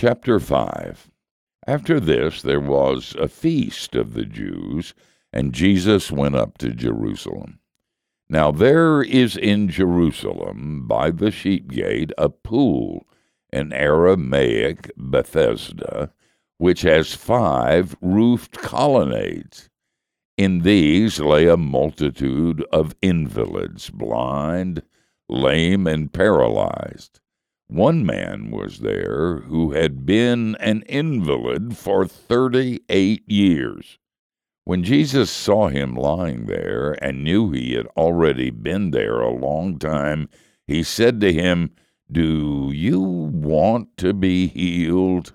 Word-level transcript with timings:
Chapter 0.00 0.38
5 0.38 1.10
After 1.66 1.98
this 1.98 2.40
there 2.40 2.60
was 2.60 3.16
a 3.18 3.26
feast 3.26 3.96
of 3.96 4.14
the 4.14 4.24
Jews, 4.24 4.94
and 5.32 5.52
Jesus 5.52 6.12
went 6.12 6.36
up 6.36 6.56
to 6.58 6.70
Jerusalem. 6.70 7.58
Now 8.28 8.52
there 8.52 9.02
is 9.02 9.36
in 9.36 9.68
Jerusalem 9.68 10.86
by 10.86 11.10
the 11.10 11.32
sheep 11.32 11.72
gate 11.72 12.12
a 12.16 12.28
pool, 12.28 13.08
an 13.52 13.72
Aramaic 13.72 14.92
Bethesda, 14.96 16.12
which 16.58 16.82
has 16.82 17.16
five 17.16 17.96
roofed 18.00 18.56
colonnades. 18.58 19.68
In 20.36 20.60
these 20.60 21.18
lay 21.18 21.48
a 21.48 21.56
multitude 21.56 22.64
of 22.70 22.94
invalids, 23.02 23.90
blind, 23.90 24.82
lame, 25.28 25.88
and 25.88 26.12
paralyzed. 26.12 27.18
One 27.68 28.06
man 28.06 28.50
was 28.50 28.78
there 28.78 29.40
who 29.40 29.72
had 29.72 30.06
been 30.06 30.56
an 30.56 30.82
invalid 30.88 31.76
for 31.76 32.06
thirty 32.06 32.80
eight 32.88 33.30
years. 33.30 33.98
When 34.64 34.82
Jesus 34.82 35.30
saw 35.30 35.68
him 35.68 35.94
lying 35.94 36.46
there 36.46 36.92
and 37.04 37.22
knew 37.22 37.50
he 37.50 37.74
had 37.74 37.86
already 37.88 38.48
been 38.48 38.90
there 38.90 39.20
a 39.20 39.34
long 39.34 39.78
time, 39.78 40.30
he 40.66 40.82
said 40.82 41.20
to 41.20 41.32
him, 41.32 41.72
Do 42.10 42.70
you 42.72 43.00
want 43.00 43.98
to 43.98 44.14
be 44.14 44.46
healed? 44.46 45.34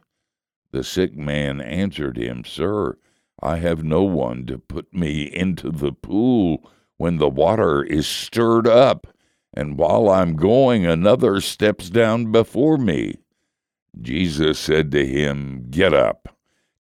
The 0.72 0.84
sick 0.84 1.16
man 1.16 1.62
answered 1.62 2.18
him, 2.18 2.46
Sir, 2.46 2.98
I 3.44 3.58
have 3.58 3.84
no 3.84 4.02
one 4.02 4.48
to 4.48 4.58
put 4.58 4.92
me 4.92 5.24
into 5.24 5.70
the 5.70 5.92
pool 5.92 6.68
when 6.98 7.18
the 7.18 7.30
water 7.30 7.84
is 7.84 8.08
stirred 8.08 8.68
up, 8.68 9.08
and 9.54 9.78
while 9.78 10.10
I'm 10.10 10.36
going, 10.36 10.86
another 10.86 11.40
steps 11.42 11.90
down 11.90 12.32
before 12.32 12.78
me. 12.78 13.18
Jesus 14.02 14.58
said 14.58 14.92
to 14.92 15.06
him, 15.06 15.68
Get 15.70 15.94
up, 15.94 16.36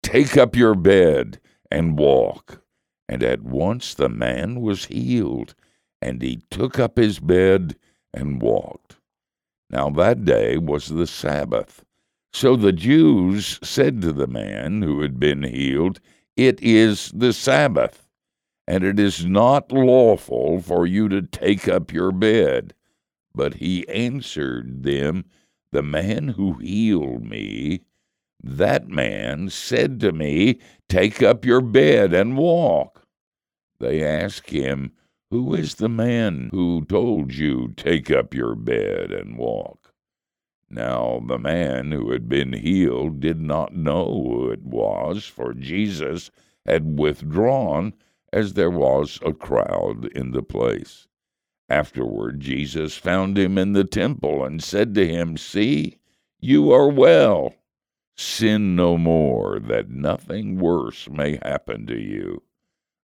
take 0.02 0.36
up 0.36 0.54
your 0.54 0.76
bed 0.76 1.40
and 1.70 1.98
walk. 1.98 2.62
And 3.08 3.24
at 3.24 3.42
once 3.42 3.94
the 3.94 4.08
man 4.08 4.60
was 4.60 4.84
healed, 4.84 5.54
and 6.00 6.22
he 6.22 6.42
took 6.50 6.78
up 6.78 6.96
his 6.96 7.18
bed 7.18 7.76
and 8.14 8.40
walked. 8.40 8.96
Now 9.68 9.90
that 9.90 10.24
day 10.24 10.56
was 10.56 10.88
the 10.88 11.08
Sabbath. 11.08 11.84
So 12.32 12.54
the 12.54 12.72
Jews 12.72 13.58
said 13.62 14.00
to 14.02 14.12
the 14.12 14.28
man 14.28 14.82
who 14.82 15.00
had 15.00 15.18
been 15.18 15.42
healed, 15.42 16.00
It 16.36 16.62
is 16.62 17.10
the 17.12 17.32
Sabbath, 17.32 18.08
and 18.66 18.84
it 18.84 18.98
is 18.98 19.24
not 19.24 19.72
lawful 19.72 20.60
for 20.60 20.86
you 20.86 21.08
to 21.08 21.22
take 21.22 21.68
up 21.68 21.92
your 21.92 22.12
bed. 22.12 22.74
But 23.34 23.54
he 23.54 23.88
answered 23.88 24.82
them, 24.82 25.24
The 25.72 25.82
man 25.82 26.28
who 26.28 26.54
healed 26.54 27.24
me 27.24 27.82
that 28.42 28.88
man 28.88 29.50
said 29.50 30.00
to 30.00 30.12
me, 30.12 30.60
Take 30.88 31.22
up 31.22 31.44
your 31.44 31.60
bed 31.60 32.14
and 32.14 32.38
walk. 32.38 33.06
They 33.78 34.02
asked 34.02 34.50
him, 34.50 34.92
Who 35.30 35.54
is 35.54 35.74
the 35.74 35.90
man 35.90 36.48
who 36.50 36.84
told 36.86 37.34
you, 37.34 37.74
Take 37.76 38.10
up 38.10 38.32
your 38.32 38.54
bed 38.54 39.12
and 39.12 39.36
walk? 39.36 39.92
Now 40.70 41.22
the 41.26 41.38
man 41.38 41.92
who 41.92 42.12
had 42.12 42.28
been 42.28 42.54
healed 42.54 43.20
did 43.20 43.40
not 43.40 43.74
know 43.74 44.06
who 44.06 44.50
it 44.50 44.62
was, 44.62 45.26
for 45.26 45.52
Jesus 45.52 46.30
had 46.64 46.98
withdrawn, 46.98 47.92
as 48.32 48.54
there 48.54 48.70
was 48.70 49.18
a 49.24 49.32
crowd 49.32 50.06
in 50.14 50.32
the 50.32 50.42
place. 50.42 51.08
Afterward, 51.68 52.40
Jesus 52.40 52.96
found 52.96 53.38
him 53.38 53.58
in 53.58 53.72
the 53.72 53.84
temple 53.84 54.44
and 54.44 54.62
said 54.62 54.94
to 54.94 55.06
him, 55.06 55.36
See, 55.36 55.98
you 56.40 56.72
are 56.72 56.88
well 56.88 57.54
Sin 58.22 58.76
no 58.76 58.98
more, 58.98 59.58
that 59.60 59.88
nothing 59.88 60.58
worse 60.58 61.08
may 61.08 61.38
happen 61.42 61.86
to 61.86 61.98
you. 61.98 62.42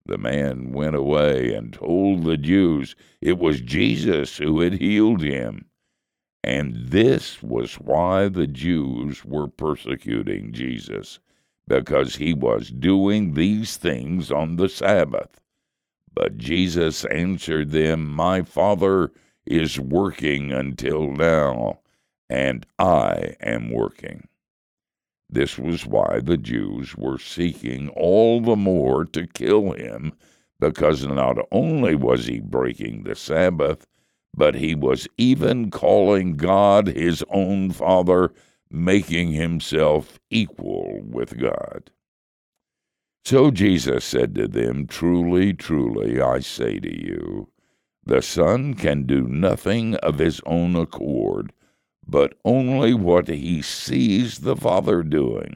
The 0.07 0.17
man 0.17 0.71
went 0.71 0.95
away 0.95 1.53
and 1.53 1.71
told 1.71 2.23
the 2.23 2.35
Jews 2.35 2.95
it 3.22 3.38
was 3.38 3.61
Jesus 3.61 4.40
who 4.40 4.61
had 4.61 4.81
healed 4.81 5.22
him. 5.22 5.66
And 6.44 6.88
this 6.88 7.44
was 7.44 7.75
why 7.75 8.28
the 8.28 8.47
Jews 8.47 9.23
were 9.23 9.47
persecuting 9.47 10.51
Jesus, 10.51 11.19
because 11.68 12.16
he 12.16 12.34
was 12.34 12.69
doing 12.69 13.34
these 13.34 13.78
things 13.78 14.31
on 14.31 14.57
the 14.57 14.69
Sabbath. 14.69 15.40
But 16.13 16.38
Jesus 16.38 17.06
answered 17.06 17.72
them, 17.72 18.06
My 18.12 18.44
Father 18.44 19.12
is 19.46 19.79
working 19.79 20.52
until 20.52 21.12
now, 21.12 21.79
and 22.29 22.66
I 22.78 23.35
am 23.41 23.72
working. 23.72 24.28
This 25.29 25.57
was 25.57 25.85
why 25.85 26.19
the 26.19 26.38
Jews 26.38 26.96
were 26.96 27.18
seeking 27.18 27.90
all 27.90 28.40
the 28.40 28.56
more 28.56 29.06
to 29.06 29.25
kill 29.25 29.72
him, 29.72 30.13
because 30.59 31.06
not 31.07 31.38
only 31.52 31.96
was 31.96 32.28
he 32.28 32.40
breaking 32.40 33.03
the 33.03 33.16
Sabbath, 33.16 33.88
but 34.35 34.56
he 34.56 34.75
was 34.75 35.07
even 35.18 35.72
calling 35.72 36.38
God 36.38 36.88
his 36.88 37.23
own 37.29 37.72
Father, 37.72 38.31
making 38.73 39.31
himself 39.31 40.19
equal 40.29 41.00
with 41.03 41.38
God. 41.38 41.91
So 43.23 43.51
Jesus 43.51 44.03
said 44.03 44.35
to 44.35 44.47
them, 44.47 44.88
Truly, 44.88 45.53
truly, 45.53 46.19
I 46.19 46.39
say 46.39 46.79
to 46.79 47.06
you, 47.06 47.50
the 48.06 48.22
Son 48.22 48.73
can 48.73 49.03
do 49.03 49.29
nothing 49.29 49.95
of 49.95 50.19
his 50.19 50.41
own 50.45 50.75
accord 50.75 51.53
but 52.07 52.38
only 52.44 52.94
what 52.94 53.28
he 53.28 53.61
sees 53.61 54.39
the 54.39 54.56
Father 54.56 55.03
doing. 55.03 55.55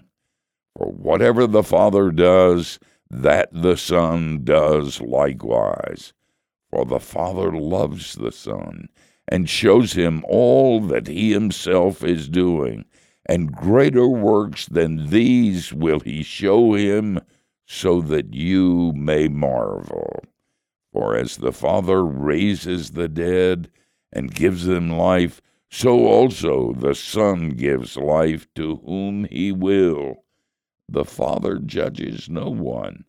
For 0.78 0.92
whatever 0.92 1.48
the 1.48 1.64
Father 1.64 2.12
does, 2.12 2.80
that 3.10 3.50
the 3.52 3.78
Son 3.78 4.44
does 4.44 5.02
likewise. 5.02 6.14
For 6.70 6.86
the 6.86 7.00
Father 7.00 7.52
loves 7.52 8.14
the 8.14 8.32
Son, 8.32 8.90
and 9.28 9.50
shows 9.50 9.94
him 9.94 10.24
all 10.28 10.80
that 10.82 11.08
he 11.08 11.32
himself 11.32 12.04
is 12.04 12.30
doing, 12.30 12.86
and 13.28 13.52
greater 13.52 14.08
works 14.08 14.66
than 14.68 15.10
these 15.10 15.74
will 15.74 16.00
he 16.00 16.24
show 16.24 16.74
him, 16.74 17.20
so 17.66 18.02
that 18.02 18.34
you 18.34 18.94
may 18.96 19.28
marvel. 19.28 20.24
For 20.94 21.16
as 21.18 21.38
the 21.38 21.52
Father 21.52 22.04
raises 22.04 22.92
the 22.92 23.10
dead 23.10 23.70
and 24.14 24.34
gives 24.34 24.66
them 24.66 24.90
life, 24.90 25.42
so 25.70 26.08
also 26.08 26.72
the 26.74 26.96
Son 26.96 27.50
gives 27.50 27.98
life 27.98 28.48
to 28.56 28.78
whom 28.78 29.26
he 29.26 29.52
will. 29.52 30.24
The 30.88 31.04
Father 31.04 31.60
judges 31.60 32.30
no 32.30 32.50
one, 32.50 33.04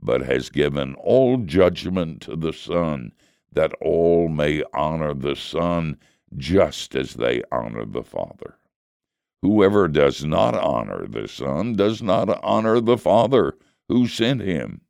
but 0.00 0.22
has 0.22 0.50
given 0.50 0.94
all 0.94 1.38
judgment 1.38 2.22
to 2.22 2.36
the 2.36 2.52
Son, 2.52 3.12
that 3.52 3.72
all 3.80 4.28
may 4.28 4.62
honor 4.72 5.14
the 5.14 5.34
Son 5.34 5.98
just 6.36 6.94
as 6.94 7.14
they 7.14 7.42
honor 7.50 7.84
the 7.84 8.04
Father. 8.04 8.57
Whoever 9.42 9.86
does 9.86 10.24
not 10.24 10.54
honor 10.54 11.06
the 11.06 11.28
Son 11.28 11.74
does 11.74 12.02
not 12.02 12.42
honor 12.42 12.80
the 12.80 12.98
Father 12.98 13.56
who 13.88 14.08
sent 14.08 14.40
him. 14.40 14.80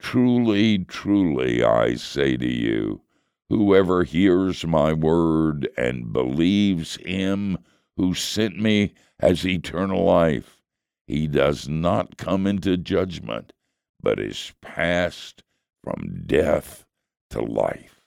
Truly, 0.00 0.78
truly, 0.78 1.62
I 1.62 1.94
say 1.94 2.36
to 2.36 2.48
you, 2.48 3.02
Whoever 3.48 4.04
hears 4.04 4.66
my 4.66 4.92
word 4.92 5.68
and 5.76 6.12
believes 6.12 6.96
him 6.96 7.58
who 7.96 8.14
sent 8.14 8.58
me 8.58 8.94
has 9.20 9.46
eternal 9.46 10.04
life. 10.04 10.60
He 11.06 11.26
does 11.26 11.68
not 11.68 12.16
come 12.16 12.46
into 12.46 12.76
judgment, 12.76 13.52
but 14.02 14.18
is 14.18 14.54
passed 14.60 15.42
from 15.82 16.24
death 16.26 16.84
to 17.30 17.42
life. 17.42 18.00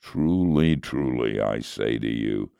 Truly, 0.00 0.76
truly, 0.76 1.40
I 1.40 1.60
say 1.60 1.98
to 1.98 2.08
you, 2.08 2.50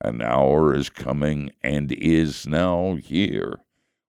an 0.00 0.22
hour 0.22 0.74
is 0.74 0.90
coming 0.90 1.50
and 1.62 1.92
is 1.92 2.46
now 2.46 2.96
here 2.96 3.60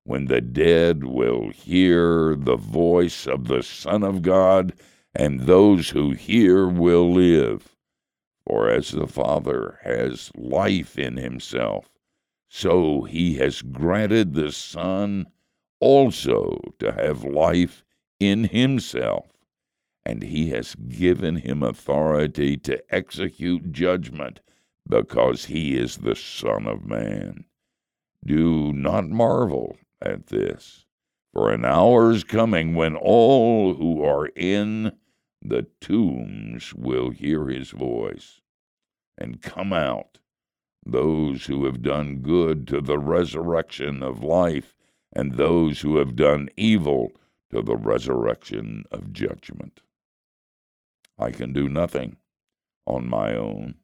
when 0.03 0.25
the 0.25 0.41
dead 0.41 1.03
will 1.03 1.50
hear 1.50 2.36
the 2.36 2.56
voice 2.56 3.27
of 3.27 3.47
the 3.47 3.62
Son 3.62 4.03
of 4.03 4.21
God 4.21 4.74
and 5.13 5.41
those 5.41 5.89
who 5.89 6.12
hear 6.12 6.68
will 6.68 7.12
live. 7.12 7.75
For 8.45 8.69
as 8.69 8.91
the 8.91 9.07
Father 9.07 9.80
has 9.83 10.31
life 10.36 10.97
in 10.97 11.18
himself, 11.18 11.89
so 12.47 13.03
he 13.03 13.36
has 13.36 13.62
granted 13.62 14.33
the 14.33 14.51
Son 14.51 15.27
also 15.80 16.59
to 16.80 16.91
have 16.91 17.24
life 17.24 17.83
in 18.19 18.45
himself, 18.45 19.27
and 20.03 20.24
he 20.24 20.50
has 20.50 20.75
given 20.75 21.36
him 21.36 21.62
authority 21.62 22.57
to 22.57 22.81
execute 22.94 23.71
judgment, 23.71 24.39
because 24.89 25.45
he 25.45 25.77
is 25.77 25.97
the 25.97 26.15
Son 26.15 26.68
of 26.68 26.86
Man. 26.86 27.45
Do 28.25 28.74
not 28.74 29.09
marvel 29.09 29.77
at 30.01 30.27
this, 30.27 30.86
for 31.33 31.51
an 31.51 31.65
hour 31.65 32.12
is 32.12 32.24
coming 32.24 32.75
when 32.75 32.95
all 32.95 33.75
who 33.75 34.03
are 34.03 34.27
in 34.36 34.94
the 35.41 35.68
tombs 35.81 36.74
will 36.74 37.12
hear 37.12 37.47
his 37.47 37.71
voice 37.71 38.41
and 39.18 39.41
come 39.41 39.74
out. 39.74 40.19
those 40.86 41.45
who 41.45 41.65
have 41.65 41.81
done 41.81 42.18
good 42.18 42.68
to 42.68 42.81
the 42.81 42.97
resurrection 43.00 44.03
of 44.03 44.24
life, 44.24 44.75
and 45.13 45.33
those 45.33 45.81
who 45.81 45.97
have 45.97 46.15
done 46.15 46.50
evil 46.57 47.12
to 47.51 47.62
the 47.62 47.75
resurrection 47.75 48.86
of 48.91 49.13
judgment. 49.13 49.81
I 51.18 51.31
can 51.31 51.53
do 51.53 51.68
nothing 51.69 52.18
on 52.86 53.09
my 53.09 53.36
own. 53.36 53.75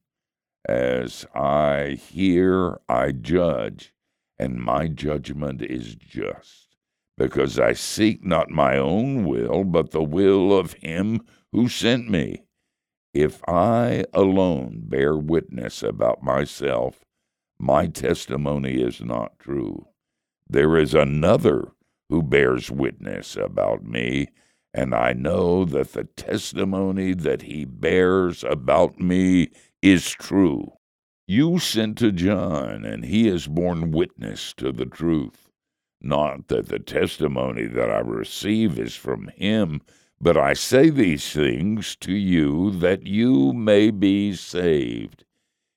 As 0.67 1.27
I 1.35 1.99
hear, 2.01 2.79
I 2.89 3.11
judge, 3.11 3.93
and 4.39 4.59
my 4.59 4.87
judgment 4.87 5.61
is 5.61 5.95
just, 5.95 6.75
because 7.17 7.59
I 7.59 7.73
seek 7.73 8.25
not 8.25 8.49
my 8.49 8.77
own 8.77 9.25
will, 9.25 9.63
but 9.63 9.91
the 9.91 10.03
will 10.03 10.57
of 10.57 10.73
him 10.73 11.21
who 11.51 11.69
sent 11.69 12.09
me. 12.09 12.45
If 13.13 13.41
I 13.47 14.05
alone 14.11 14.81
bear 14.85 15.15
witness 15.15 15.83
about 15.83 16.23
myself, 16.23 17.05
my 17.59 17.85
testimony 17.87 18.81
is 18.81 19.01
not 19.01 19.37
true. 19.39 19.87
There 20.49 20.77
is 20.77 20.93
another 20.93 21.73
who 22.09 22.23
bears 22.23 22.71
witness 22.71 23.35
about 23.35 23.83
me, 23.83 24.29
and 24.73 24.93
I 24.93 25.13
know 25.13 25.63
that 25.65 25.93
the 25.93 26.03
testimony 26.03 27.13
that 27.13 27.43
he 27.43 27.65
bears 27.65 28.43
about 28.43 28.99
me 28.99 29.51
is 29.85 30.09
true. 30.09 30.73
You 31.27 31.59
sent 31.59 31.99
to 31.99 32.11
John, 32.11 32.83
and 32.85 33.05
he 33.05 33.27
has 33.27 33.45
borne 33.45 33.91
witness 33.91 34.51
to 34.55 34.71
the 34.71 34.87
truth. 34.87 35.47
Not 36.01 36.47
that 36.47 36.69
the 36.69 36.79
testimony 36.79 37.67
that 37.67 37.91
I 37.91 37.99
receive 37.99 38.79
is 38.79 38.95
from 38.95 39.27
him, 39.35 39.81
but 40.19 40.37
I 40.37 40.53
say 40.53 40.89
these 40.89 41.31
things 41.31 41.95
to 41.97 42.13
you 42.13 42.71
that 42.71 43.05
you 43.05 43.53
may 43.53 43.91
be 43.91 44.33
saved. 44.33 45.23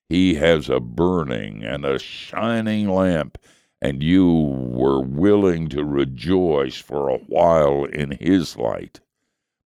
He 0.08 0.37
has 0.37 0.70
a 0.70 0.81
burning 0.81 1.62
and 1.62 1.84
a 1.84 1.99
shining 1.99 2.88
lamp, 2.88 3.37
and 3.82 4.02
you 4.02 4.26
were 4.26 5.02
willing 5.02 5.69
to 5.69 5.84
rejoice 5.84 6.76
for 6.76 7.11
a 7.11 7.19
while 7.19 7.84
in 7.84 8.12
his 8.12 8.56
light. 8.56 9.00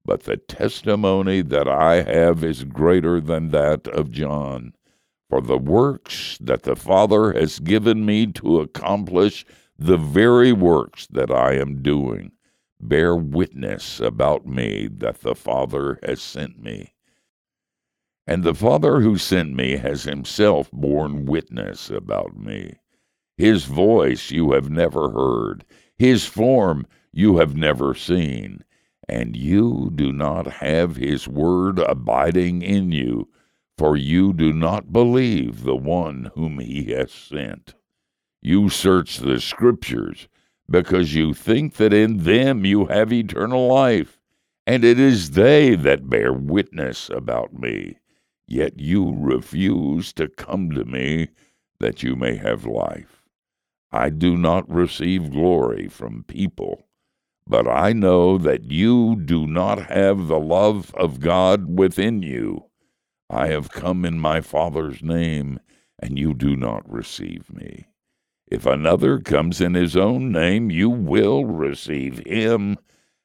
But 0.03 0.24
the 0.24 0.38
testimony 0.38 1.42
that 1.42 1.68
I 1.68 2.01
have 2.01 2.44
is 2.44 2.63
greater 2.63 3.21
than 3.21 3.50
that 3.50 3.88
of 3.88 4.12
John. 4.12 4.74
For 5.30 5.42
the 5.42 5.57
works 5.57 6.38
that 6.42 6.63
the 6.63 6.75
Father 6.75 7.33
has 7.33 7.59
given 7.59 8.06
me 8.06 8.27
to 8.33 8.59
accomplish, 8.59 9.45
the 9.77 9.98
very 9.98 10.51
works 10.51 11.07
that 11.07 11.31
I 11.31 11.53
am 11.53 11.81
doing 11.81 12.31
bear 12.81 13.15
witness 13.15 14.00
about 14.00 14.45
me 14.45 14.88
that 14.88 15.21
the 15.21 15.36
Father 15.36 16.00
has 16.03 16.21
sent 16.21 16.62
me. 16.62 16.94
And 18.27 18.44
the 18.44 18.56
Father 18.56 19.01
who 19.01 19.18
sent 19.18 19.53
me 19.53 19.77
has 19.77 20.03
himself 20.03 20.69
borne 20.71 21.25
witness 21.25 21.89
about 21.89 22.38
me. 22.38 22.75
His 23.38 23.65
voice 23.65 24.31
you 24.31 24.51
have 24.51 24.69
never 24.69 25.12
heard, 25.12 25.63
his 25.98 26.25
form 26.25 26.86
you 27.12 27.38
have 27.38 27.56
never 27.56 27.94
seen, 27.94 28.63
and 29.12 29.36
you 29.36 29.92
do 29.94 30.13
not 30.13 30.48
have 30.48 30.96
his 30.96 31.28
word 31.28 31.80
abiding 31.80 32.62
in 32.62 32.94
you, 32.94 33.28
for 33.78 33.98
you 33.98 34.31
do 34.31 34.54
not 34.54 34.94
believe 34.94 35.63
the 35.63 35.75
one 35.75 36.31
whom 36.34 36.60
he 36.60 36.86
has 36.94 37.12
sent. 37.12 37.75
You 38.42 38.69
search 38.69 39.18
the 39.18 39.42
Scriptures 39.42 40.30
because 40.69 41.13
you 41.13 41.34
think 41.34 41.74
that 41.74 41.92
in 41.92 42.19
them 42.19 42.66
you 42.66 42.86
have 42.86 43.12
eternal 43.12 43.68
life, 43.68 44.18
and 44.66 44.86
it 44.86 44.98
is 44.98 45.31
they 45.31 45.75
that 45.75 46.10
bear 46.10 46.31
witness 46.31 47.10
about 47.10 47.54
me. 47.54 47.98
Yet 48.48 48.80
you 48.80 49.13
refuse 49.18 50.13
to 50.13 50.30
come 50.30 50.72
to 50.72 50.86
me 50.86 51.30
that 51.80 52.02
you 52.02 52.16
may 52.16 52.38
have 52.38 52.66
life. 52.66 53.24
I 53.92 54.10
do 54.10 54.38
not 54.38 54.69
receive 54.69 55.31
glory 55.31 55.90
from 55.90 56.24
people, 56.24 56.88
but 57.51 57.68
I 57.68 57.92
know 57.92 58.38
that 58.38 58.71
you 58.71 59.18
do 59.18 59.45
not 59.45 59.92
have 59.92 60.27
the 60.27 60.39
love 60.39 60.95
of 60.95 61.19
God 61.19 61.77
within 61.77 62.24
you. 62.24 62.68
I 63.30 63.48
have 63.48 63.71
come 63.71 64.06
in 64.06 64.21
my 64.21 64.39
Father's 64.39 65.03
name, 65.03 65.59
and 66.00 66.18
you 66.18 66.33
do 66.33 66.56
not 66.56 66.89
receive 66.89 67.53
me. 67.53 67.88
If 68.48 68.65
another 68.65 69.19
comes 69.19 69.59
in 69.59 69.74
his 69.74 69.98
own 69.98 70.31
name, 70.31 70.71
you 70.71 70.89
will 70.89 71.44
receive 71.44 72.25
him. 72.25 72.77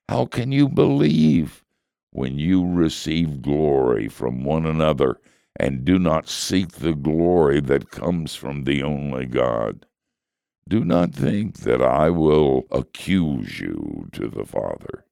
How 0.09 0.27
can 0.27 0.51
you 0.51 0.69
believe 0.69 1.65
when 2.11 2.37
you 2.37 2.67
receive 2.67 3.43
glory 3.43 4.09
from 4.09 4.43
one 4.43 4.67
another 4.67 5.21
and 5.55 5.85
do 5.85 6.01
not 6.01 6.29
seek 6.29 6.73
the 6.73 6.95
glory 6.95 7.61
that 7.61 7.93
comes 7.93 8.35
from 8.35 8.65
the 8.65 8.83
only 8.83 9.27
God? 9.27 9.87
Do 10.69 10.85
not 10.85 11.15
think 11.15 11.59
that 11.59 11.81
I 11.81 12.11
will 12.11 12.65
accuse 12.73 13.61
you 13.61 14.09
to 14.13 14.29
the 14.29 14.45
Father. 14.45 15.05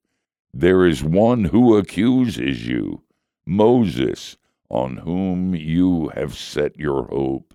There 0.53 0.85
is 0.85 1.01
one 1.01 1.45
who 1.45 1.77
accuses 1.77 2.67
you, 2.67 3.03
Moses, 3.45 4.35
on 4.69 4.97
whom 4.97 5.55
you 5.55 6.09
have 6.09 6.35
set 6.35 6.77
your 6.77 7.05
hope. 7.05 7.53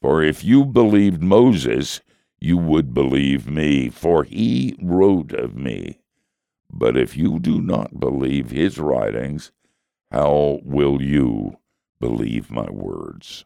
For 0.00 0.22
if 0.22 0.44
you 0.44 0.64
believed 0.64 1.22
Moses, 1.22 2.00
you 2.38 2.56
would 2.56 2.94
believe 2.94 3.48
me, 3.48 3.88
for 3.88 4.22
he 4.22 4.76
wrote 4.80 5.32
of 5.32 5.56
me. 5.56 5.98
But 6.70 6.96
if 6.96 7.16
you 7.16 7.40
do 7.40 7.60
not 7.60 7.98
believe 7.98 8.50
his 8.50 8.78
writings, 8.78 9.50
how 10.12 10.60
will 10.62 11.02
you 11.02 11.56
believe 11.98 12.50
my 12.50 12.70
words? 12.70 13.44